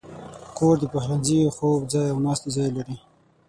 کور 0.57 0.75
د 0.79 0.83
پخلنځي، 0.93 1.39
خوب 1.55 1.81
ځای، 1.93 2.07
او 2.13 2.17
ناستې 2.25 2.49
ځای 2.55 2.69
لري. 2.77 2.95